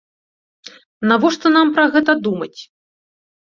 Навошта 1.11 1.53
нам 1.59 1.67
пра 1.77 1.85
гэта 1.95 2.19
думаць? 2.25 2.53